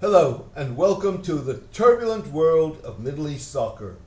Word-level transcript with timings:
Hello, 0.00 0.46
and 0.56 0.78
welcome 0.78 1.20
to 1.20 1.34
the 1.34 1.58
turbulent 1.74 2.28
world 2.28 2.80
of 2.82 3.00
Middle 3.00 3.28
East 3.28 3.52
soccer, 3.52 3.98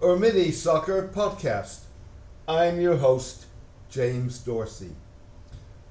or 0.00 0.16
Mid 0.16 0.36
East 0.36 0.62
Soccer 0.62 1.06
podcast. 1.14 1.80
I'm 2.48 2.80
your 2.80 2.96
host, 2.96 3.44
James 3.90 4.38
Dorsey. 4.38 4.92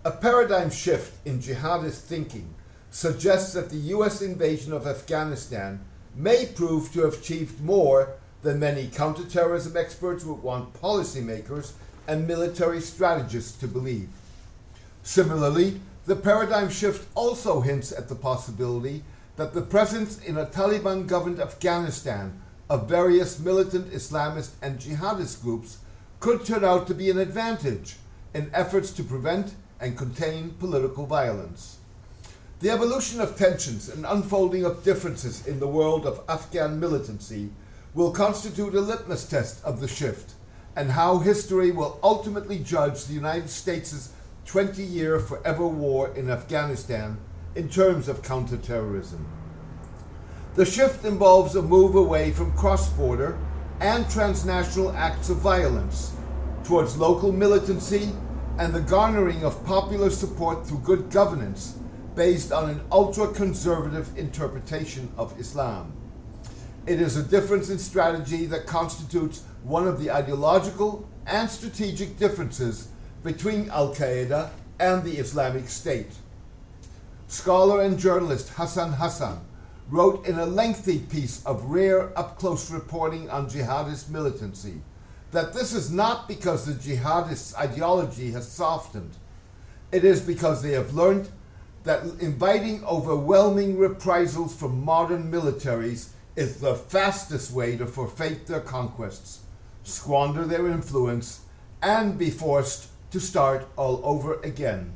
A 0.03 0.09
paradigm 0.09 0.71
shift 0.71 1.23
in 1.23 1.37
jihadist 1.37 2.01
thinking 2.01 2.55
suggests 2.89 3.53
that 3.53 3.69
the 3.69 3.93
US 3.93 4.23
invasion 4.23 4.73
of 4.73 4.87
Afghanistan 4.87 5.85
may 6.15 6.47
prove 6.47 6.91
to 6.91 7.01
have 7.01 7.19
achieved 7.19 7.61
more 7.61 8.15
than 8.41 8.57
many 8.59 8.87
counterterrorism 8.87 9.77
experts 9.77 10.25
would 10.25 10.41
want 10.41 10.73
policymakers 10.81 11.73
and 12.07 12.27
military 12.27 12.81
strategists 12.81 13.55
to 13.59 13.67
believe. 13.67 14.09
Similarly, 15.03 15.79
the 16.07 16.15
paradigm 16.15 16.71
shift 16.71 17.07
also 17.13 17.61
hints 17.61 17.91
at 17.91 18.09
the 18.09 18.15
possibility 18.15 19.03
that 19.35 19.53
the 19.53 19.61
presence 19.61 20.19
in 20.19 20.37
a 20.37 20.45
Taliban 20.45 21.07
governed 21.07 21.39
Afghanistan 21.39 22.39
of 22.69 22.87
various 22.87 23.39
militant 23.39 23.91
Islamist 23.91 24.51
and 24.61 24.79
jihadist 24.79 25.41
groups 25.41 25.79
could 26.19 26.45
turn 26.45 26.63
out 26.63 26.87
to 26.87 26.93
be 26.93 27.09
an 27.09 27.17
advantage 27.17 27.97
in 28.33 28.49
efforts 28.53 28.91
to 28.91 29.03
prevent 29.03 29.53
and 29.79 29.97
contain 29.97 30.51
political 30.59 31.05
violence. 31.05 31.77
The 32.61 32.69
evolution 32.69 33.19
of 33.19 33.35
tensions 33.35 33.89
and 33.89 34.05
unfolding 34.05 34.63
of 34.63 34.83
differences 34.83 35.45
in 35.45 35.59
the 35.59 35.67
world 35.67 36.05
of 36.05 36.21
Afghan 36.29 36.79
militancy 36.79 37.49
will 37.93 38.11
constitute 38.11 38.73
a 38.73 38.79
litmus 38.79 39.25
test 39.25 39.63
of 39.65 39.81
the 39.81 39.87
shift 39.87 40.33
and 40.75 40.91
how 40.91 41.19
history 41.19 41.71
will 41.71 41.99
ultimately 42.01 42.59
judge 42.59 43.05
the 43.05 43.13
United 43.13 43.49
States' 43.49 44.13
20 44.45 44.83
year 44.83 45.19
forever 45.19 45.67
war 45.67 46.13
in 46.15 46.29
Afghanistan 46.29 47.17
in 47.55 47.69
terms 47.69 48.07
of 48.07 48.23
counterterrorism. 48.23 49.25
The 50.55 50.65
shift 50.65 51.05
involves 51.05 51.55
a 51.55 51.61
move 51.61 51.95
away 51.95 52.31
from 52.31 52.55
cross 52.55 52.89
border 52.89 53.37
and 53.79 54.09
transnational 54.09 54.91
acts 54.91 55.29
of 55.29 55.37
violence 55.37 56.13
towards 56.63 56.97
local 56.97 57.31
militancy 57.31 58.11
and 58.57 58.73
the 58.73 58.81
garnering 58.81 59.43
of 59.43 59.65
popular 59.65 60.09
support 60.09 60.65
through 60.65 60.79
good 60.79 61.09
governance 61.09 61.77
based 62.15 62.51
on 62.51 62.69
an 62.69 62.81
ultra 62.91 63.27
conservative 63.27 64.15
interpretation 64.17 65.11
of 65.17 65.37
Islam. 65.39 65.91
It 66.85 67.01
is 67.01 67.17
a 67.17 67.23
difference 67.23 67.69
in 67.69 67.79
strategy 67.79 68.45
that 68.47 68.67
constitutes 68.67 69.43
one 69.63 69.87
of 69.87 69.99
the 69.99 70.11
ideological 70.11 71.09
and 71.25 71.49
strategic 71.49 72.17
differences 72.17 72.89
between 73.23 73.69
Al 73.69 73.95
Qaeda 73.95 74.51
and 74.79 75.03
the 75.03 75.17
Islamic 75.17 75.69
State. 75.69 76.11
Scholar 77.33 77.81
and 77.81 77.97
journalist 77.97 78.49
Hassan 78.49 78.93
Hassan 78.93 79.43
wrote 79.89 80.27
in 80.27 80.37
a 80.37 80.45
lengthy 80.45 80.99
piece 80.99 81.43
of 81.47 81.63
rare 81.63 82.17
up 82.17 82.37
close 82.37 82.69
reporting 82.69 83.27
on 83.31 83.49
jihadist 83.49 84.09
militancy 84.09 84.81
that 85.31 85.51
this 85.51 85.73
is 85.73 85.89
not 85.89 86.27
because 86.27 86.63
the 86.63 86.73
jihadists' 86.73 87.57
ideology 87.57 88.29
has 88.33 88.47
softened. 88.47 89.17
It 89.91 90.05
is 90.05 90.21
because 90.21 90.61
they 90.61 90.73
have 90.73 90.93
learned 90.93 91.27
that 91.85 92.03
inviting 92.21 92.85
overwhelming 92.85 93.79
reprisals 93.79 94.55
from 94.55 94.85
modern 94.85 95.31
militaries 95.31 96.09
is 96.35 96.57
the 96.57 96.75
fastest 96.75 97.51
way 97.51 97.75
to 97.77 97.87
forfeit 97.87 98.45
their 98.45 98.61
conquests, 98.61 99.39
squander 99.81 100.45
their 100.45 100.67
influence, 100.67 101.41
and 101.81 102.15
be 102.15 102.29
forced 102.29 102.89
to 103.09 103.19
start 103.19 103.67
all 103.75 103.99
over 104.03 104.39
again. 104.41 104.93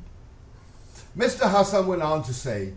Mr. 1.18 1.50
Hassan 1.50 1.88
went 1.88 2.04
on 2.04 2.22
to 2.22 2.32
say 2.32 2.74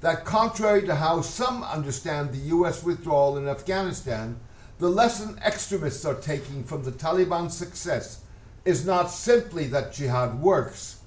that 0.00 0.24
contrary 0.24 0.80
to 0.86 0.94
how 0.94 1.20
some 1.20 1.62
understand 1.62 2.32
the 2.32 2.48
US 2.56 2.82
withdrawal 2.82 3.36
in 3.36 3.46
Afghanistan, 3.46 4.40
the 4.78 4.88
lesson 4.88 5.38
extremists 5.44 6.06
are 6.06 6.14
taking 6.14 6.64
from 6.64 6.84
the 6.84 6.90
Taliban's 6.90 7.54
success 7.54 8.22
is 8.64 8.86
not 8.86 9.10
simply 9.10 9.66
that 9.66 9.92
jihad 9.92 10.40
works, 10.40 11.00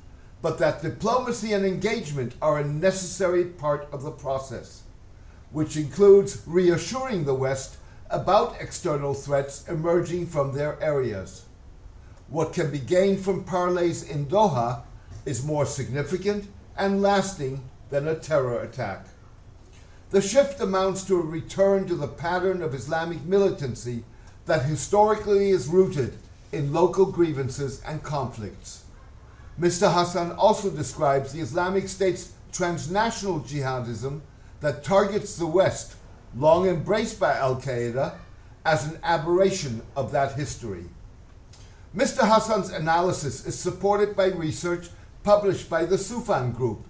but 0.44 0.60
that 0.60 0.84
diplomacy 0.84 1.54
and 1.54 1.66
engagement 1.66 2.36
are 2.40 2.60
a 2.60 2.64
necessary 2.64 3.46
part 3.46 3.88
of 3.92 4.04
the 4.04 4.12
process, 4.12 4.84
which 5.52 5.76
includes 5.76 6.44
reassuring 6.46 7.26
the 7.26 7.34
West 7.34 7.78
about 8.12 8.62
external 8.62 9.16
threats 9.16 9.68
emerging 9.68 10.28
from 10.28 10.54
their 10.54 10.80
areas. 10.84 11.46
What 12.30 12.54
can 12.54 12.70
be 12.70 12.78
gained 12.78 13.22
from 13.22 13.44
parleys 13.44 14.04
in 14.04 14.28
Doha 14.28 14.84
is 15.26 15.44
more 15.44 15.66
significant 15.66 16.48
and 16.78 17.02
lasting 17.02 17.64
than 17.90 18.08
a 18.08 18.16
terror 18.16 18.62
attack. 18.62 19.08
The 20.12 20.22
shift 20.22 20.60
amounts 20.62 21.04
to 21.06 21.20
a 21.20 21.24
return 21.24 21.88
to 21.88 21.96
the 21.96 22.08
pattern 22.08 22.62
of 22.62 22.74
Islamic 22.74 23.24
militancy 23.24 24.04
that 24.46 24.64
historically 24.64 25.50
is 25.50 25.68
rooted 25.68 26.18
in 26.52 26.74
local 26.74 27.06
grievances 27.06 27.82
and 27.86 28.04
conflicts. 28.04 28.86
Mr. 29.60 29.92
Hassan 29.92 30.32
also 30.34 30.70
describes 30.70 31.32
the 31.32 31.40
Islamic 31.40 31.88
State's 31.88 32.34
transnational 32.52 33.40
jihadism 33.42 34.22
that 34.62 34.84
targets 34.84 35.38
the 35.38 35.48
West, 35.48 35.96
long 36.36 36.68
embraced 36.68 37.20
by 37.20 37.36
Al 37.36 37.56
Qaeda, 37.56 38.16
as 38.66 38.86
an 38.86 39.00
aberration 39.04 39.82
of 39.96 40.12
that 40.12 40.34
history. 40.34 40.86
Mr. 41.96 42.28
Hassan's 42.28 42.72
analysis 42.72 43.46
is 43.46 43.58
supported 43.58 44.16
by 44.16 44.26
research 44.26 44.90
published 45.26 45.68
by 45.72 45.84
the 45.84 45.96
Soufan 45.96 46.56
Group, 46.56 46.86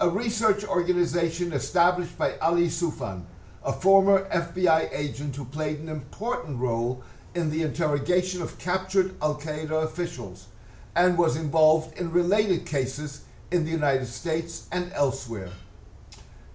a 0.00 0.08
research 0.08 0.62
organization 0.62 1.52
established 1.52 2.16
by 2.16 2.38
Ali 2.38 2.68
Soufan, 2.68 3.24
a 3.64 3.72
former 3.72 4.28
FBI 4.30 4.88
agent 4.92 5.34
who 5.34 5.44
played 5.44 5.80
an 5.80 5.88
important 5.88 6.60
role 6.60 7.02
in 7.34 7.50
the 7.50 7.62
interrogation 7.62 8.42
of 8.42 8.60
captured 8.60 9.20
Al 9.20 9.34
Qaeda 9.34 9.82
officials 9.82 10.46
and 10.94 11.18
was 11.18 11.34
involved 11.34 11.98
in 11.98 12.12
related 12.12 12.64
cases 12.64 13.24
in 13.50 13.64
the 13.64 13.72
United 13.72 14.06
States 14.06 14.68
and 14.70 14.92
elsewhere. 14.92 15.50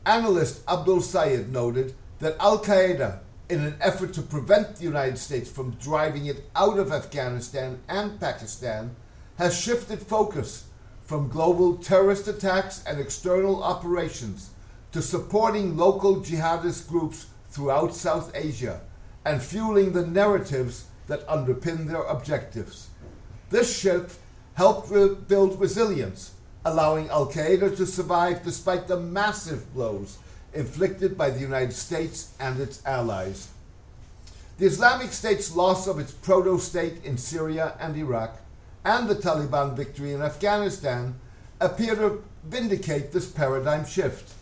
Analyst 0.06 0.62
Abdul 0.70 1.02
Sayed 1.02 1.52
noted 1.52 1.96
that 2.20 2.38
Al 2.40 2.60
Qaeda, 2.60 3.20
in 3.50 3.60
an 3.60 3.76
effort 3.82 4.14
to 4.14 4.22
prevent 4.22 4.78
the 4.78 4.86
United 4.86 5.18
States 5.18 5.52
from 5.52 5.72
driving 5.82 6.28
it 6.28 6.50
out 6.56 6.80
of 6.80 6.94
Afghanistan 6.94 7.82
and 7.90 8.22
Pakistan, 8.22 8.96
has 9.38 9.60
shifted 9.60 10.00
focus 10.00 10.68
from 11.06 11.30
global 11.30 11.78
terrorist 11.78 12.28
attacks 12.28 12.84
and 12.86 13.00
external 13.00 13.64
operations 13.64 14.50
to 14.92 15.02
supporting 15.02 15.78
local 15.78 16.18
jihadist 16.18 16.88
groups 16.88 17.28
throughout 17.50 17.94
South 17.94 18.32
Asia 18.36 18.82
and 19.24 19.42
fueling 19.42 19.94
the 19.94 20.06
narratives 20.06 20.86
that 21.08 21.28
underpin 21.28 21.88
their 21.88 22.04
objectives. 22.04 22.90
This 23.50 23.78
shift 23.78 24.20
helped 24.56 24.90
re- 24.90 25.16
build 25.28 25.60
resilience, 25.60 26.34
allowing 26.64 27.10
Al 27.10 27.28
Qaeda 27.28 27.76
to 27.78 27.86
survive 27.86 28.44
despite 28.44 28.88
the 28.88 29.00
massive 29.00 29.72
blows 29.74 30.18
inflicted 30.54 31.18
by 31.18 31.30
the 31.30 31.40
United 31.40 31.74
States 31.74 32.34
and 32.40 32.60
its 32.60 32.82
allies. 32.86 33.50
The 34.58 34.66
Islamic 34.66 35.12
State's 35.12 35.56
loss 35.56 35.86
of 35.86 36.00
its 36.00 36.14
proto 36.14 36.58
state 36.60 37.04
in 37.04 37.18
Syria 37.18 37.76
and 37.80 37.96
Iraq 37.98 38.40
and 38.86 39.10
the 39.10 39.16
Taliban 39.16 39.76
victory 39.76 40.14
in 40.14 40.22
Afghanistan 40.22 41.20
appear 41.60 41.96
to 41.96 42.24
vindicate 42.46 43.12
this 43.12 43.30
paradigm 43.30 43.86
shift. 43.86 44.34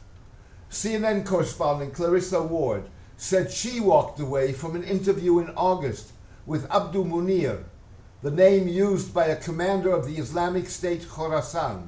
CNN 0.70 1.26
correspondent 1.26 1.94
Clarissa 1.94 2.44
Ward 2.44 2.84
said 3.16 3.50
she 3.50 3.80
walked 3.80 4.20
away 4.20 4.52
from 4.52 4.76
an 4.76 4.84
interview 4.84 5.40
in 5.40 5.50
August 5.52 6.12
with 6.46 6.70
Abdul 6.70 7.06
Munir, 7.06 7.64
the 8.22 8.32
name 8.32 8.68
used 8.68 9.14
by 9.14 9.28
a 9.28 9.36
commander 9.36 9.92
of 9.92 10.06
the 10.06 10.18
Islamic 10.18 10.68
State 10.68 11.03
Khorasan, 11.03 11.88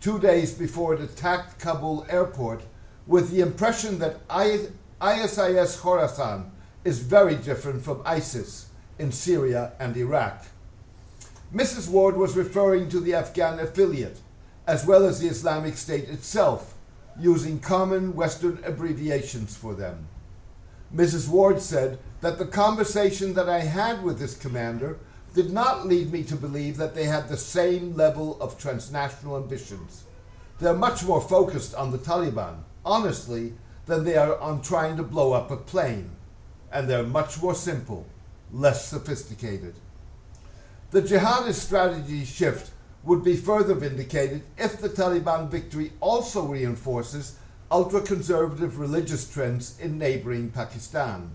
two 0.00 0.18
days 0.18 0.54
before 0.54 0.94
it 0.94 1.00
attacked 1.00 1.60
Kabul 1.60 2.04
airport, 2.08 2.62
with 3.06 3.30
the 3.30 3.40
impression 3.40 4.00
that 4.00 4.20
ISIS 4.28 5.76
Khorasan 5.80 6.50
is 6.84 6.98
very 6.98 7.36
different 7.36 7.82
from 7.82 8.02
ISIS 8.04 8.66
in 8.98 9.12
Syria 9.12 9.72
and 9.78 9.96
Iraq. 9.96 10.46
Mrs. 11.54 11.88
Ward 11.88 12.16
was 12.16 12.34
referring 12.34 12.88
to 12.88 12.98
the 12.98 13.14
Afghan 13.14 13.60
affiliate, 13.60 14.20
as 14.66 14.86
well 14.86 15.04
as 15.04 15.20
the 15.20 15.28
Islamic 15.28 15.76
State 15.76 16.08
itself, 16.08 16.74
using 17.20 17.60
common 17.60 18.14
Western 18.14 18.58
abbreviations 18.64 19.54
for 19.54 19.74
them. 19.74 20.08
Mrs. 20.94 21.28
Ward 21.28 21.60
said 21.60 21.98
that 22.22 22.38
the 22.38 22.46
conversation 22.46 23.34
that 23.34 23.50
I 23.50 23.60
had 23.60 24.02
with 24.02 24.18
this 24.18 24.34
commander 24.34 24.98
did 25.34 25.50
not 25.50 25.86
lead 25.86 26.10
me 26.10 26.22
to 26.24 26.36
believe 26.36 26.78
that 26.78 26.94
they 26.94 27.04
had 27.04 27.28
the 27.28 27.36
same 27.36 27.94
level 27.96 28.40
of 28.40 28.58
transnational 28.58 29.36
ambitions. 29.36 30.04
They're 30.58 30.74
much 30.74 31.04
more 31.04 31.20
focused 31.20 31.74
on 31.74 31.90
the 31.90 31.98
Taliban, 31.98 32.62
honestly, 32.84 33.52
than 33.84 34.04
they 34.04 34.16
are 34.16 34.38
on 34.38 34.62
trying 34.62 34.96
to 34.96 35.02
blow 35.02 35.32
up 35.32 35.50
a 35.50 35.56
plane. 35.56 36.12
And 36.70 36.88
they're 36.88 37.02
much 37.02 37.42
more 37.42 37.54
simple, 37.54 38.06
less 38.52 38.86
sophisticated. 38.86 39.74
The 40.92 41.00
jihadist 41.00 41.54
strategy 41.54 42.22
shift 42.26 42.70
would 43.02 43.24
be 43.24 43.34
further 43.34 43.72
vindicated 43.72 44.42
if 44.58 44.78
the 44.78 44.90
Taliban 44.90 45.48
victory 45.48 45.94
also 46.00 46.42
reinforces 46.42 47.38
ultra 47.70 48.02
conservative 48.02 48.78
religious 48.78 49.26
trends 49.26 49.80
in 49.80 49.96
neighboring 49.96 50.50
Pakistan. 50.50 51.34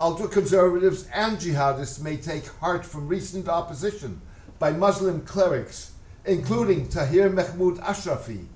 Ultra 0.00 0.28
conservatives 0.28 1.08
and 1.12 1.36
jihadists 1.36 2.00
may 2.00 2.16
take 2.16 2.46
heart 2.46 2.86
from 2.86 3.08
recent 3.08 3.48
opposition 3.48 4.20
by 4.60 4.70
Muslim 4.70 5.22
clerics, 5.22 5.90
including 6.24 6.86
Tahir 6.86 7.28
Mahmoud 7.28 7.78
Ashrafi, 7.78 8.46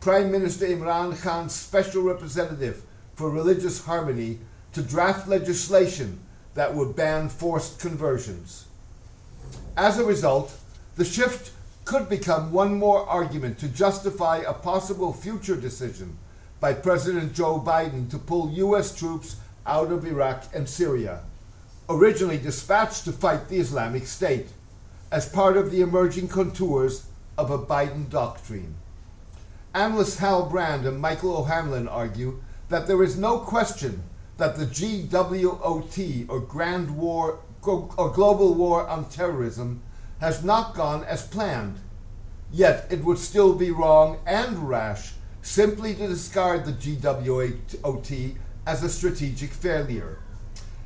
Prime 0.00 0.32
Minister 0.32 0.66
Imran 0.66 1.16
Khan's 1.22 1.54
special 1.54 2.02
representative 2.02 2.82
for 3.14 3.30
religious 3.30 3.84
harmony, 3.84 4.40
to 4.72 4.82
draft 4.82 5.28
legislation 5.28 6.18
that 6.54 6.74
would 6.74 6.96
ban 6.96 7.28
forced 7.28 7.78
conversions. 7.78 8.66
As 9.76 9.98
a 9.98 10.04
result, 10.04 10.56
the 10.96 11.04
shift 11.04 11.52
could 11.84 12.08
become 12.08 12.52
one 12.52 12.74
more 12.74 13.08
argument 13.08 13.58
to 13.58 13.68
justify 13.68 14.38
a 14.38 14.52
possible 14.52 15.12
future 15.12 15.56
decision 15.56 16.18
by 16.60 16.72
President 16.74 17.32
Joe 17.32 17.58
Biden 17.58 18.10
to 18.10 18.18
pull 18.18 18.50
U.S. 18.50 18.94
troops 18.94 19.36
out 19.66 19.90
of 19.90 20.06
Iraq 20.06 20.44
and 20.54 20.68
Syria, 20.68 21.22
originally 21.88 22.38
dispatched 22.38 23.04
to 23.04 23.12
fight 23.12 23.48
the 23.48 23.58
Islamic 23.58 24.06
State, 24.06 24.48
as 25.10 25.28
part 25.28 25.56
of 25.56 25.70
the 25.70 25.80
emerging 25.80 26.28
contours 26.28 27.06
of 27.36 27.50
a 27.50 27.58
Biden 27.58 28.08
doctrine. 28.08 28.74
Analysts 29.74 30.18
Hal 30.18 30.46
Brands 30.46 30.86
and 30.86 31.00
Michael 31.00 31.36
O'Hanlon 31.36 31.88
argue 31.88 32.42
that 32.68 32.86
there 32.86 33.02
is 33.02 33.16
no 33.16 33.38
question 33.38 34.02
that 34.36 34.56
the 34.56 34.66
GWOT, 34.66 36.26
or 36.28 36.40
Grand 36.40 36.96
War, 36.96 37.40
or 37.62 38.12
Global 38.14 38.54
War 38.54 38.88
on 38.88 39.08
Terrorism, 39.08 39.82
has 40.20 40.44
not 40.44 40.74
gone 40.74 41.04
as 41.04 41.26
planned. 41.26 41.78
Yet 42.52 42.86
it 42.90 43.04
would 43.04 43.18
still 43.18 43.54
be 43.54 43.70
wrong 43.70 44.18
and 44.26 44.68
rash 44.68 45.12
simply 45.42 45.94
to 45.94 46.08
discard 46.08 46.64
the 46.64 46.72
GWOT 46.72 48.34
as 48.66 48.82
a 48.82 48.88
strategic 48.88 49.50
failure. 49.50 50.18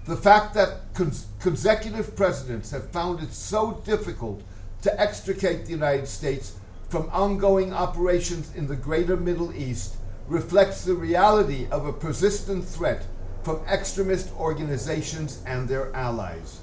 The 0.06 0.16
fact 0.16 0.54
that 0.54 0.92
cons- 0.94 1.26
consecutive 1.40 2.14
presidents 2.14 2.70
have 2.70 2.90
found 2.90 3.20
it 3.20 3.32
so 3.32 3.82
difficult 3.84 4.42
to 4.82 5.00
extricate 5.00 5.64
the 5.64 5.72
United 5.72 6.06
States 6.06 6.56
from 6.90 7.08
ongoing 7.10 7.72
operations 7.72 8.54
in 8.54 8.66
the 8.66 8.76
greater 8.76 9.16
Middle 9.16 9.54
East 9.54 9.96
reflects 10.28 10.84
the 10.84 10.94
reality 10.94 11.66
of 11.70 11.86
a 11.86 11.92
persistent 11.92 12.64
threat 12.64 13.06
from 13.42 13.64
extremist 13.66 14.30
organizations 14.38 15.42
and 15.46 15.68
their 15.68 15.94
allies. 15.94 16.60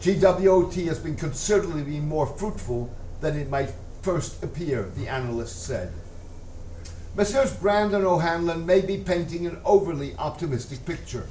GWOT 0.00 0.74
has 0.86 0.98
been 0.98 1.16
considerably 1.16 2.00
more 2.00 2.26
fruitful 2.26 2.90
than 3.20 3.36
it 3.36 3.50
might 3.50 3.70
first 4.02 4.42
appear, 4.42 4.90
the 4.96 5.08
analyst 5.08 5.64
said. 5.64 5.92
Messrs. 7.16 7.52
Brandon 7.54 8.04
O'Hanlon 8.04 8.64
may 8.64 8.80
be 8.80 8.96
painting 8.96 9.46
an 9.46 9.60
overly 9.64 10.14
optimistic 10.16 10.86
picture. 10.86 11.26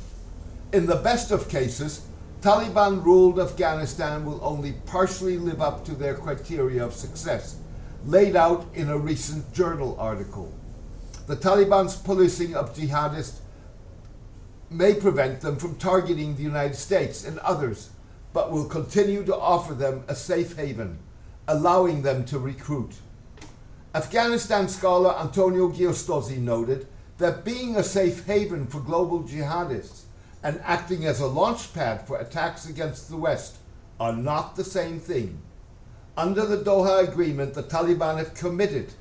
In 0.71 0.86
the 0.86 0.98
best 0.98 1.31
of 1.31 1.50
cases, 1.50 2.06
Taliban 2.42 3.04
ruled 3.04 3.39
Afghanistan 3.39 4.24
will 4.24 4.39
only 4.44 4.74
partially 4.86 5.38
live 5.38 5.62
up 5.62 5.83
to 5.86 5.95
their 5.95 6.15
criteria 6.15 6.86
of 6.86 6.94
success 6.94 7.57
laid 8.06 8.36
out 8.36 8.65
in 8.74 8.89
a 8.89 8.98
recent 8.98 9.51
journal 9.54 9.95
article. 10.00 10.54
The 11.27 11.36
Taliban's 11.36 11.95
policing 11.95 12.56
of 12.56 12.75
jihadists 12.75 13.39
may 14.69 14.94
prevent 14.94 15.42
them 15.42 15.57
from 15.57 15.75
targeting 15.75 16.36
the 16.36 16.44
United 16.44 16.75
States 16.75 17.25
and 17.25 17.39
others, 17.39 17.89
but 18.34 18.52
will 18.52 18.66
continue 18.66 19.24
to 19.24 19.36
offer 19.36 19.74
them 19.74 20.04
a 20.08 20.16
safe 20.16 20.56
haven, 20.56 21.00
allowing 21.48 22.02
them 22.02 22.26
to 22.26 22.40
recruit. 22.40 22.96
Afghanistan 23.96 24.68
scholar 24.68 25.16
Antonio 25.20 25.70
Giustozzi 25.70 26.38
noted 26.38 26.88
that 27.18 27.44
being 27.44 27.76
a 27.76 27.84
safe 27.84 28.26
haven 28.26 28.68
for 28.68 28.80
global 28.80 29.24
jihadists 29.24 30.04
and 30.44 30.62
acting 30.64 31.06
as 31.06 31.20
a 31.20 31.28
launch 31.28 31.74
pad 31.74 32.08
for 32.08 32.20
attacks 32.20 32.68
against 32.70 33.10
the 33.10 33.18
West 33.18 33.58
are 34.00 34.14
not 34.14 34.56
the 34.56 34.64
same 34.64 35.00
thing. 35.00 35.42
Under 36.16 36.46
the 36.46 36.58
Doha 36.58 37.08
Agreement, 37.08 37.54
the 37.54 37.64
Taliban 37.64 38.18
have 38.18 38.34
committed 38.34 38.94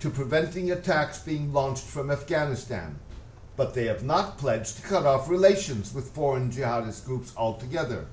to 0.00 0.10
preventing 0.10 0.70
attacks 0.70 1.18
being 1.18 1.52
launched 1.52 1.84
from 1.84 2.10
Afghanistan, 2.10 2.98
but 3.56 3.74
they 3.74 3.86
have 3.86 4.04
not 4.04 4.38
pledged 4.38 4.76
to 4.76 4.82
cut 4.82 5.06
off 5.06 5.28
relations 5.28 5.92
with 5.92 6.14
foreign 6.14 6.50
jihadist 6.50 7.04
groups 7.04 7.32
altogether, 7.36 8.06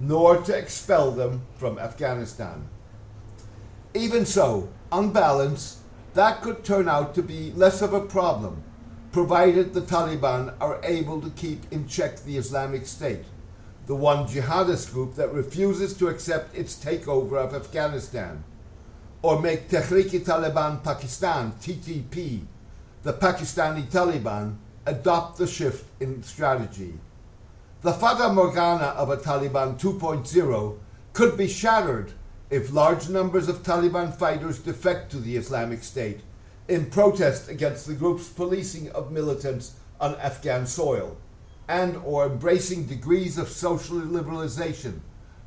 nor 0.00 0.38
to 0.42 0.56
expel 0.56 1.10
them 1.10 1.42
from 1.56 1.78
Afghanistan. 1.78 2.68
Even 3.94 4.24
so, 4.24 4.68
on 4.92 5.12
balance, 5.12 5.80
that 6.14 6.42
could 6.42 6.64
turn 6.64 6.88
out 6.88 7.14
to 7.14 7.22
be 7.22 7.52
less 7.52 7.82
of 7.82 7.92
a 7.92 8.00
problem, 8.00 8.62
provided 9.12 9.74
the 9.74 9.80
Taliban 9.80 10.54
are 10.60 10.80
able 10.84 11.20
to 11.20 11.30
keep 11.30 11.70
in 11.72 11.86
check 11.88 12.22
the 12.24 12.36
Islamic 12.36 12.86
State 12.86 13.24
the 13.88 13.94
one 13.94 14.26
jihadist 14.26 14.92
group 14.92 15.14
that 15.14 15.32
refuses 15.32 15.94
to 15.94 16.08
accept 16.08 16.54
its 16.54 16.76
takeover 16.76 17.38
of 17.38 17.54
Afghanistan, 17.54 18.44
or 19.22 19.40
make 19.40 19.70
Tehrik-i-Taliban 19.70 20.84
Pakistan, 20.84 21.52
TTP, 21.52 22.42
the 23.02 23.14
Pakistani 23.14 23.84
Taliban, 23.90 24.56
adopt 24.84 25.38
the 25.38 25.46
shift 25.46 25.86
in 26.00 26.22
strategy. 26.22 26.92
The 27.80 27.92
Fata 27.92 28.32
Morgana 28.32 28.86
of 28.86 29.08
a 29.08 29.16
Taliban 29.16 29.78
2.0 29.78 30.78
could 31.12 31.36
be 31.36 31.46
shattered 31.46 32.12
if 32.50 32.72
large 32.72 33.08
numbers 33.08 33.48
of 33.48 33.62
Taliban 33.62 34.12
fighters 34.12 34.58
defect 34.58 35.12
to 35.12 35.18
the 35.18 35.36
Islamic 35.36 35.84
State 35.84 36.22
in 36.66 36.90
protest 36.90 37.48
against 37.48 37.86
the 37.86 37.94
group's 37.94 38.28
policing 38.28 38.90
of 38.90 39.12
militants 39.12 39.74
on 40.00 40.16
Afghan 40.16 40.66
soil 40.66 41.18
and 41.68 41.96
or 41.98 42.26
embracing 42.26 42.86
degrees 42.86 43.38
of 43.38 43.48
social 43.48 44.00
liberalization, 44.00 44.98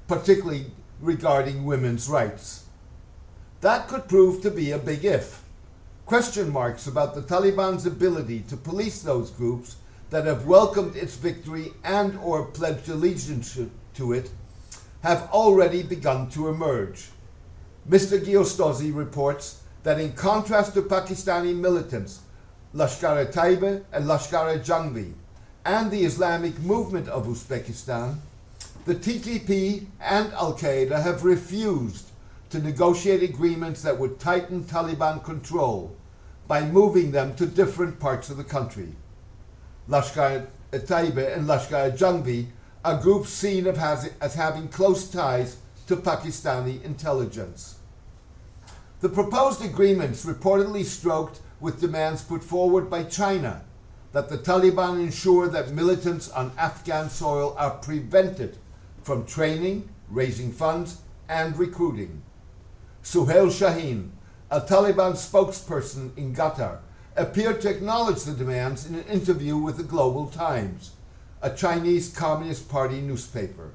particularly 0.08 0.68
regarding 1.02 1.66
women's 1.66 2.08
rights. 2.08 2.64
That 3.60 3.90
could 3.90 4.08
prove 4.08 4.42
to 4.44 4.52
be 4.52 4.72
a 4.72 4.78
big 4.78 5.04
if. 5.04 5.44
Question 6.06 6.50
marks 6.50 6.88
about 6.88 7.14
the 7.14 7.24
Taliban's 7.24 7.86
ability 7.86 8.46
to 8.48 8.56
police 8.56 9.02
those 9.02 9.32
groups 9.32 9.76
that 10.12 10.26
have 10.26 10.46
welcomed 10.46 10.96
its 10.96 11.16
victory 11.16 11.74
and 11.84 12.18
or 12.20 12.46
pledged 12.46 12.90
allegiance 12.90 13.58
to 13.96 14.14
it 14.14 14.30
have 15.02 15.28
already 15.32 15.82
begun 15.82 16.30
to 16.30 16.48
emerge. 16.48 17.10
Mr. 17.90 18.24
Giustozzi 18.24 18.96
reports 18.96 19.64
that 19.84 20.00
in 20.00 20.14
contrast 20.14 20.76
to 20.76 20.84
Pakistani 20.84 21.56
militants, 21.56 22.20
Lashkar-e-Taiba 22.76 23.84
and 23.92 24.06
Lashkar-e-Jhangvi 24.06 25.14
and 25.66 25.90
the 25.90 26.06
Islamic 26.06 26.60
movement 26.60 27.08
of 27.08 27.26
Uzbekistan, 27.26 28.18
the 28.86 28.96
TTP 28.96 29.86
and 30.00 30.32
Al 30.34 30.54
Qaeda 30.58 31.02
have 31.02 31.24
refused 31.24 32.10
to 32.50 32.60
negotiate 32.60 33.24
agreements 33.24 33.82
that 33.82 33.98
would 33.98 34.20
tighten 34.20 34.64
Taliban 34.66 35.24
control 35.24 35.96
by 36.48 36.62
moving 36.64 37.12
them 37.12 37.34
to 37.36 37.46
different 37.46 38.00
parts 38.00 38.30
of 38.30 38.38
the 38.38 38.44
country. 38.44 38.90
Lashkar 39.90 40.48
Taiba 40.72 41.36
and 41.36 41.48
Lashkar 41.48 41.98
Jhangvi 41.98 42.48
are 42.84 43.02
groups 43.02 43.30
seen 43.30 43.68
as 43.68 44.36
having 44.36 44.68
close 44.68 45.08
ties 45.10 45.58
to 45.88 45.96
Pakistani 45.96 46.82
intelligence. 46.84 47.78
The 49.02 49.10
proposed 49.10 49.64
agreements 49.64 50.26
reportedly 50.26 50.86
stroked 50.86 51.42
with 51.60 51.82
demands 51.82 52.24
put 52.24 52.44
forward 52.44 52.90
by 52.90 53.04
China 53.04 53.64
that 54.12 54.30
the 54.30 54.38
Taliban 54.38 55.00
ensure 55.02 55.48
that 55.48 55.72
militants 55.72 56.30
on 56.30 56.52
Afghan 56.58 57.10
soil 57.10 57.56
are 57.58 57.72
prevented 57.72 58.58
from 59.04 59.26
training, 59.26 59.90
raising 60.10 60.52
funds, 60.52 61.02
and 61.30 61.58
recruiting. 61.58 62.22
Suhail 63.04 63.48
Shaheen, 63.48 64.10
a 64.50 64.62
Taliban 64.62 65.14
spokesperson 65.14 66.16
in 66.18 66.36
Qatar, 66.36 66.80
appeared 67.16 67.62
to 67.62 67.70
acknowledge 67.70 68.24
the 68.24 68.34
demands 68.34 68.86
in 68.86 68.96
an 68.96 69.06
interview 69.06 69.58
with 69.58 69.78
the 69.78 69.84
Global 69.84 70.28
Times, 70.28 70.92
a 71.42 71.50
Chinese 71.50 72.10
Communist 72.16 72.70
Party 72.70 73.02
newspaper. 73.02 73.72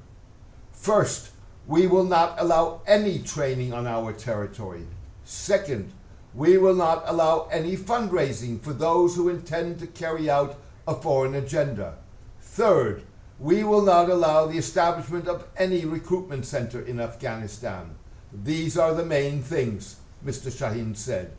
First, 0.71 1.31
we 1.67 1.85
will 1.85 2.03
not 2.03 2.39
allow 2.39 2.81
any 2.87 3.19
training 3.19 3.73
on 3.73 3.85
our 3.85 4.13
territory. 4.13 4.85
Second, 5.23 5.91
we 6.33 6.57
will 6.57 6.75
not 6.75 7.03
allow 7.05 7.47
any 7.51 7.75
fundraising 7.75 8.61
for 8.61 8.73
those 8.73 9.15
who 9.15 9.29
intend 9.29 9.79
to 9.79 9.87
carry 9.87 10.29
out 10.29 10.57
a 10.87 10.95
foreign 10.95 11.35
agenda. 11.35 11.95
Third, 12.41 13.03
we 13.39 13.63
will 13.63 13.81
not 13.81 14.09
allow 14.09 14.47
the 14.47 14.57
establishment 14.57 15.27
of 15.27 15.45
any 15.57 15.85
recruitment 15.85 16.45
center 16.45 16.81
in 16.81 16.99
Afghanistan. 16.99 17.95
These 18.31 18.77
are 18.77 18.93
the 18.93 19.05
main 19.05 19.41
things, 19.43 19.97
Mr. 20.25 20.51
Shaheen 20.51 20.95
said. 20.95 21.33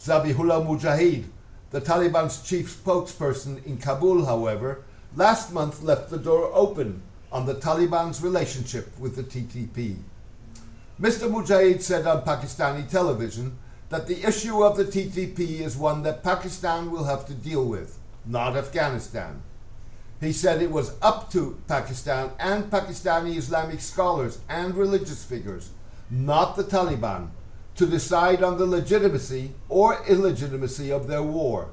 Zabihullah 0.00 0.66
Mujahid, 0.66 1.26
the 1.70 1.80
Taliban's 1.80 2.42
chief 2.42 2.82
spokesperson 2.82 3.64
in 3.66 3.76
Kabul, 3.76 4.24
however, 4.24 4.82
last 5.14 5.52
month 5.52 5.82
left 5.82 6.08
the 6.08 6.16
door 6.16 6.50
open 6.54 7.02
on 7.30 7.44
the 7.44 7.54
Taliban's 7.54 8.22
relationship 8.22 8.98
with 8.98 9.14
the 9.14 9.22
TTP. 9.22 9.98
Mr. 10.98 11.30
Mujahid 11.30 11.82
said 11.82 12.06
on 12.06 12.22
Pakistani 12.22 12.88
television 12.88 13.58
that 13.90 14.06
the 14.06 14.26
issue 14.26 14.62
of 14.64 14.78
the 14.78 14.86
TTP 14.86 15.60
is 15.60 15.76
one 15.76 16.02
that 16.02 16.24
Pakistan 16.24 16.90
will 16.90 17.04
have 17.04 17.26
to 17.26 17.34
deal 17.34 17.66
with, 17.66 17.98
not 18.24 18.56
Afghanistan. 18.56 19.42
He 20.18 20.32
said 20.32 20.62
it 20.62 20.70
was 20.70 20.94
up 21.02 21.30
to 21.32 21.60
Pakistan 21.68 22.30
and 22.38 22.70
Pakistani 22.70 23.36
Islamic 23.36 23.80
scholars 23.80 24.38
and 24.48 24.74
religious 24.74 25.24
figures, 25.24 25.70
not 26.10 26.56
the 26.56 26.64
Taliban, 26.64 27.28
to 27.80 27.86
decide 27.86 28.42
on 28.42 28.58
the 28.58 28.66
legitimacy 28.66 29.52
or 29.70 30.04
illegitimacy 30.06 30.92
of 30.92 31.08
their 31.08 31.22
war 31.22 31.70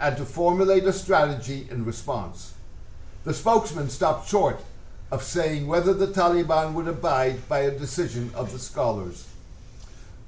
and 0.00 0.16
to 0.16 0.24
formulate 0.24 0.84
a 0.84 0.92
strategy 0.92 1.68
in 1.70 1.84
response. 1.84 2.54
The 3.24 3.34
spokesman 3.34 3.90
stopped 3.90 4.26
short 4.26 4.58
of 5.10 5.22
saying 5.22 5.66
whether 5.66 5.92
the 5.92 6.06
Taliban 6.06 6.72
would 6.72 6.88
abide 6.88 7.46
by 7.46 7.58
a 7.60 7.78
decision 7.78 8.30
of 8.34 8.52
the 8.52 8.58
scholars. 8.58 9.28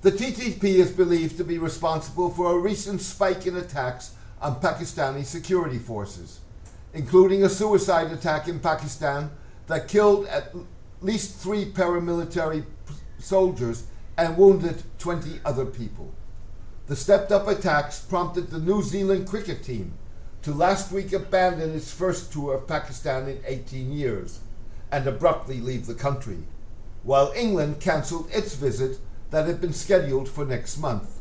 The 0.02 0.12
TTP 0.12 0.64
is 0.64 0.92
believed 0.92 1.38
to 1.38 1.44
be 1.44 1.56
responsible 1.56 2.28
for 2.28 2.52
a 2.52 2.58
recent 2.58 3.00
spike 3.00 3.46
in 3.46 3.56
attacks 3.56 4.14
on 4.38 4.60
Pakistani 4.60 5.24
security 5.24 5.78
forces 5.78 6.40
including 6.94 7.44
a 7.44 7.48
suicide 7.48 8.12
attack 8.12 8.48
in 8.48 8.60
Pakistan 8.60 9.30
that 9.66 9.88
killed 9.88 10.26
at 10.26 10.54
least 11.00 11.38
three 11.38 11.64
paramilitary 11.64 12.64
soldiers 13.18 13.84
and 14.22 14.36
wounded 14.36 14.84
20 15.00 15.40
other 15.44 15.66
people. 15.66 16.14
The 16.86 16.94
stepped 16.94 17.32
up 17.32 17.48
attacks 17.48 17.98
prompted 17.98 18.50
the 18.50 18.60
New 18.60 18.80
Zealand 18.82 19.26
cricket 19.26 19.64
team 19.64 19.94
to 20.42 20.54
last 20.54 20.92
week 20.92 21.12
abandon 21.12 21.74
its 21.74 21.92
first 21.92 22.32
tour 22.32 22.54
of 22.54 22.68
Pakistan 22.68 23.28
in 23.28 23.40
18 23.44 23.92
years 23.92 24.38
and 24.92 25.06
abruptly 25.08 25.58
leave 25.58 25.86
the 25.86 25.94
country, 25.94 26.38
while 27.02 27.32
England 27.34 27.80
cancelled 27.80 28.28
its 28.30 28.54
visit 28.54 28.98
that 29.30 29.46
had 29.46 29.60
been 29.60 29.72
scheduled 29.72 30.28
for 30.28 30.44
next 30.44 30.78
month. 30.78 31.18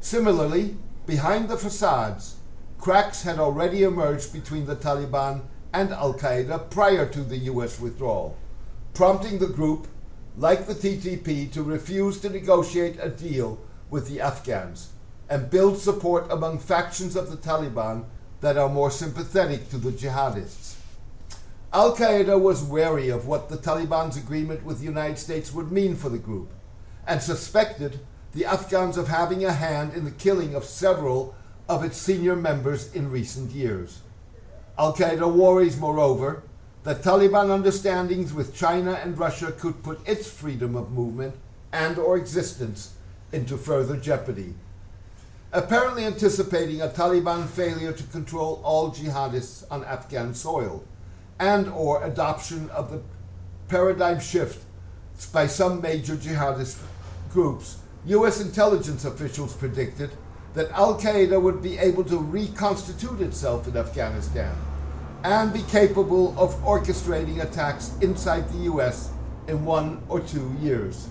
Similarly, 0.00 0.76
behind 1.06 1.48
the 1.48 1.56
facades, 1.56 2.36
cracks 2.76 3.22
had 3.22 3.38
already 3.38 3.84
emerged 3.84 4.34
between 4.34 4.66
the 4.66 4.76
Taliban 4.76 5.42
and 5.72 5.92
Al 5.92 6.12
Qaeda 6.12 6.68
prior 6.68 7.06
to 7.06 7.20
the 7.20 7.38
US 7.52 7.80
withdrawal, 7.80 8.36
prompting 8.92 9.38
the 9.38 9.46
group, 9.46 9.86
like 10.36 10.66
the 10.66 10.74
TTP, 10.74 11.52
to 11.52 11.62
refuse 11.62 12.20
to 12.20 12.30
negotiate 12.30 12.98
a 13.00 13.08
deal 13.08 13.58
with 13.90 14.08
the 14.08 14.20
Afghans 14.20 14.90
and 15.28 15.50
build 15.50 15.78
support 15.78 16.30
among 16.30 16.58
factions 16.58 17.16
of 17.16 17.30
the 17.30 17.36
Taliban 17.36 18.04
that 18.40 18.56
are 18.56 18.68
more 18.68 18.90
sympathetic 18.90 19.68
to 19.70 19.78
the 19.78 19.90
jihadists. 19.90 20.76
Al 21.72 21.96
Qaeda 21.96 22.38
was 22.38 22.62
wary 22.62 23.08
of 23.08 23.26
what 23.26 23.48
the 23.48 23.56
Taliban's 23.56 24.16
agreement 24.16 24.62
with 24.64 24.78
the 24.78 24.84
United 24.84 25.18
States 25.18 25.52
would 25.54 25.72
mean 25.72 25.96
for 25.96 26.10
the 26.10 26.18
group 26.18 26.50
and 27.06 27.22
suspected 27.22 28.00
the 28.32 28.44
Afghans 28.44 28.98
of 28.98 29.08
having 29.08 29.44
a 29.44 29.52
hand 29.52 29.94
in 29.94 30.04
the 30.04 30.10
killing 30.10 30.54
of 30.54 30.64
several 30.64 31.34
of 31.68 31.84
its 31.84 31.96
senior 31.96 32.36
members 32.36 32.92
in 32.92 33.10
recent 33.10 33.52
years. 33.52 34.00
Al 34.78 34.94
Qaeda 34.94 35.32
worries, 35.32 35.78
moreover, 35.78 36.42
that 36.84 37.02
Taliban 37.02 37.50
understandings 37.50 38.32
with 38.32 38.54
China 38.54 38.92
and 39.02 39.18
Russia 39.18 39.52
could 39.52 39.82
put 39.82 40.06
its 40.06 40.28
freedom 40.28 40.74
of 40.74 40.90
movement 40.90 41.34
and 41.72 41.96
or 41.96 42.16
existence 42.16 42.94
into 43.30 43.56
further 43.56 43.96
jeopardy. 43.96 44.54
Apparently 45.52 46.04
anticipating 46.04 46.80
a 46.82 46.88
Taliban 46.88 47.46
failure 47.46 47.92
to 47.92 48.02
control 48.04 48.60
all 48.64 48.90
jihadists 48.90 49.64
on 49.70 49.84
Afghan 49.84 50.34
soil 50.34 50.84
and 51.38 51.68
or 51.68 52.02
adoption 52.04 52.68
of 52.70 52.90
the 52.90 53.00
paradigm 53.68 54.18
shift 54.18 54.64
by 55.32 55.46
some 55.46 55.80
major 55.80 56.16
jihadist 56.16 56.78
groups, 57.30 57.78
US 58.06 58.40
intelligence 58.40 59.04
officials 59.04 59.54
predicted 59.54 60.10
that 60.54 60.70
Al 60.72 60.98
Qaeda 60.98 61.40
would 61.40 61.62
be 61.62 61.78
able 61.78 62.04
to 62.04 62.18
reconstitute 62.18 63.20
itself 63.20 63.68
in 63.68 63.76
Afghanistan 63.76 64.54
and 65.24 65.52
be 65.52 65.62
capable 65.62 66.34
of 66.38 66.54
orchestrating 66.64 67.42
attacks 67.42 67.92
inside 68.00 68.48
the 68.50 68.64
US 68.72 69.10
in 69.48 69.64
one 69.64 70.02
or 70.08 70.20
two 70.20 70.54
years. 70.60 71.08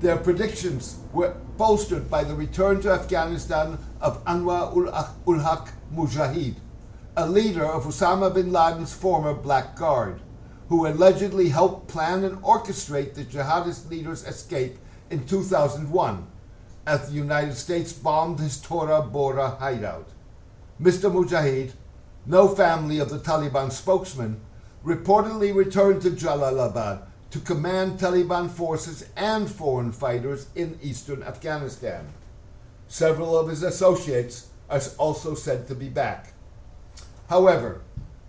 Their 0.00 0.16
predictions 0.16 0.98
were 1.12 1.36
bolstered 1.56 2.10
by 2.10 2.24
the 2.24 2.34
return 2.34 2.80
to 2.82 2.90
Afghanistan 2.90 3.78
of 4.00 4.24
Anwar 4.24 4.74
ul 5.26 5.38
Haq 5.38 5.72
Mujahid, 5.94 6.56
a 7.16 7.28
leader 7.28 7.64
of 7.64 7.84
Osama 7.84 8.32
bin 8.34 8.52
Laden's 8.52 8.92
former 8.92 9.34
Black 9.34 9.76
Guard, 9.76 10.20
who 10.68 10.86
allegedly 10.86 11.50
helped 11.50 11.88
plan 11.88 12.24
and 12.24 12.38
orchestrate 12.42 13.14
the 13.14 13.24
jihadist 13.24 13.90
leader's 13.90 14.26
escape 14.26 14.78
in 15.10 15.26
2001 15.26 16.26
as 16.86 17.08
the 17.08 17.14
United 17.14 17.54
States 17.54 17.92
bombed 17.92 18.40
his 18.40 18.58
Tora 18.60 19.02
Bora 19.02 19.50
hideout. 19.60 20.08
Mr. 20.80 21.12
Mujahid, 21.12 21.72
no 22.26 22.48
family 22.48 22.98
of 22.98 23.10
the 23.10 23.18
Taliban 23.18 23.72
spokesman, 23.72 24.40
reportedly 24.84 25.54
returned 25.54 26.02
to 26.02 26.10
Jalalabad 26.10 27.02
to 27.30 27.40
command 27.40 27.98
Taliban 27.98 28.50
forces 28.50 29.08
and 29.16 29.50
foreign 29.50 29.92
fighters 29.92 30.48
in 30.54 30.78
eastern 30.82 31.22
Afghanistan. 31.22 32.06
Several 32.88 33.38
of 33.38 33.48
his 33.48 33.62
associates 33.62 34.48
are 34.68 34.80
also 34.98 35.34
said 35.34 35.66
to 35.68 35.74
be 35.74 35.88
back. 35.88 36.34
However, 37.28 37.80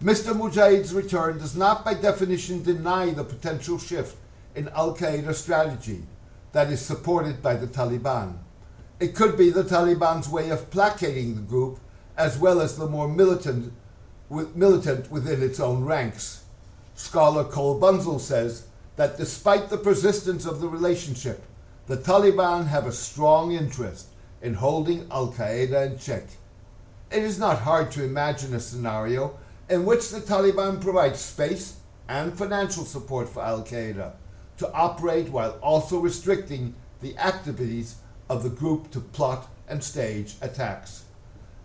Mr. 0.01 0.33
Mujahid's 0.33 0.93
return 0.93 1.37
does 1.37 1.55
not 1.55 1.83
by 1.83 1.93
definition 1.93 2.63
deny 2.63 3.11
the 3.11 3.23
potential 3.23 3.77
shift 3.77 4.17
in 4.55 4.69
Al 4.69 4.95
Qaeda 4.95 5.33
strategy 5.33 6.03
that 6.51 6.71
is 6.71 6.81
supported 6.81 7.41
by 7.41 7.55
the 7.55 7.67
Taliban. 7.67 8.35
It 8.99 9.15
could 9.15 9.37
be 9.37 9.49
the 9.49 9.63
Taliban's 9.63 10.29
way 10.29 10.49
of 10.49 10.69
placating 10.71 11.35
the 11.35 11.41
group, 11.41 11.79
as 12.17 12.37
well 12.37 12.61
as 12.61 12.77
the 12.77 12.87
more 12.87 13.07
militant, 13.07 13.73
militant 14.29 15.11
within 15.11 15.41
its 15.41 15.59
own 15.59 15.83
ranks. 15.83 16.43
Scholar 16.95 17.43
Cole 17.43 17.79
Bunzel 17.79 18.19
says 18.19 18.67
that 18.95 19.17
despite 19.17 19.69
the 19.69 19.77
persistence 19.77 20.45
of 20.45 20.61
the 20.61 20.67
relationship, 20.67 21.43
the 21.87 21.97
Taliban 21.97 22.67
have 22.67 22.85
a 22.85 22.91
strong 22.91 23.51
interest 23.51 24.07
in 24.41 24.53
holding 24.53 25.07
Al 25.11 25.31
Qaeda 25.31 25.91
in 25.91 25.97
check. 25.97 26.23
It 27.11 27.23
is 27.23 27.39
not 27.39 27.59
hard 27.59 27.91
to 27.91 28.03
imagine 28.03 28.53
a 28.53 28.59
scenario 28.59 29.37
in 29.69 29.85
which 29.85 30.09
the 30.09 30.19
Taliban 30.19 30.81
provides 30.81 31.19
space 31.19 31.77
and 32.07 32.37
financial 32.37 32.85
support 32.85 33.29
for 33.29 33.43
Al 33.43 33.63
Qaeda 33.63 34.13
to 34.57 34.71
operate 34.73 35.29
while 35.29 35.57
also 35.61 35.99
restricting 35.99 36.75
the 37.01 37.17
activities 37.17 37.95
of 38.29 38.43
the 38.43 38.49
group 38.49 38.91
to 38.91 38.99
plot 38.99 39.49
and 39.67 39.83
stage 39.83 40.35
attacks. 40.41 41.03